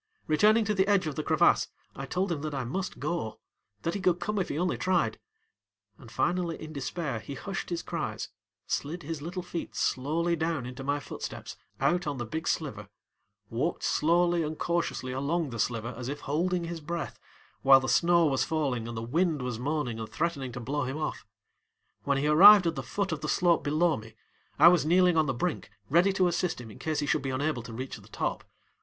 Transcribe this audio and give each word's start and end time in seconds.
Returning 0.25 0.65
to 0.65 0.73
the 0.73 0.87
edge 0.87 1.05
of 1.05 1.13
the 1.13 1.21
crevasse, 1.21 1.67
I 1.95 2.07
told 2.07 2.31
him 2.31 2.41
that 2.41 2.55
I 2.55 2.63
must 2.63 2.97
go, 2.97 3.37
that 3.83 3.93
he 3.93 4.01
could 4.01 4.19
come 4.19 4.39
if 4.39 4.49
he 4.49 4.57
only 4.57 4.75
tried, 4.75 5.19
and 5.99 6.11
finally 6.11 6.59
in 6.59 6.73
despair 6.73 7.19
he 7.19 7.35
hushed 7.35 7.69
his 7.69 7.83
cries, 7.83 8.29
slid 8.65 9.03
his 9.03 9.21
little 9.21 9.43
feet 9.43 9.75
slowly 9.75 10.35
down 10.35 10.65
into 10.65 10.83
my 10.83 10.99
footsteps 10.99 11.55
out 11.79 12.07
on 12.07 12.17
the 12.17 12.25
big 12.25 12.47
sliver, 12.47 12.89
walked 13.51 13.83
slowly 13.83 14.41
and 14.41 14.57
cautiously 14.57 15.11
along 15.11 15.51
the 15.51 15.59
sliver 15.59 15.93
as 15.95 16.07
if 16.09 16.21
holding 16.21 16.63
his 16.63 16.81
breath, 16.81 17.19
while 17.61 17.79
the 17.79 17.87
snow 17.87 18.25
was 18.25 18.43
falling 18.43 18.87
and 18.87 18.97
the 18.97 19.03
wind 19.03 19.43
was 19.43 19.59
moaning 19.59 19.99
and 19.99 20.09
threatening 20.09 20.51
to 20.51 20.59
blow 20.59 20.81
him 20.85 20.97
off. 20.97 21.27
When 22.05 22.17
he 22.17 22.25
arrived 22.25 22.65
at 22.65 22.73
the 22.73 22.81
foot 22.81 23.11
of 23.11 23.21
the 23.21 23.29
slope 23.29 23.63
below 23.63 23.97
me, 23.97 24.15
I 24.57 24.67
was 24.67 24.83
kneeling 24.83 25.15
on 25.15 25.27
the 25.27 25.33
brink 25.35 25.69
ready 25.91 26.11
to 26.13 26.27
assist 26.27 26.59
him 26.59 26.71
in 26.71 26.79
case 26.79 27.01
he 27.01 27.05
should 27.05 27.21
be 27.21 27.29
unable 27.29 27.61
to 27.61 27.71
reach 27.71 27.97
the 27.97 28.07
top. 28.07 28.43